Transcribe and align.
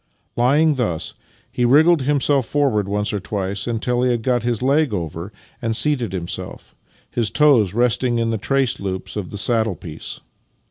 Lying 0.35 0.73
thus, 0.77 1.13
he 1.51 1.63
wriggled 1.63 2.01
himself 2.01 2.47
forward 2.47 2.87
once 2.87 3.13
or 3.13 3.19
twice 3.19 3.67
until 3.67 4.01
he 4.01 4.09
had 4.09 4.23
got 4.23 4.41
his 4.41 4.63
leg 4.63 4.93
over 4.95 5.31
and 5.61 5.75
seated 5.75 6.11
himself, 6.11 6.73
his 7.11 7.29
toes 7.29 7.75
resting 7.75 8.17
in 8.17 8.31
the 8.31 8.39
trace 8.39 8.79
loops 8.79 9.15
of 9.15 9.29
the 9.29 9.37
saddle 9.37 9.75
piece. 9.75 10.19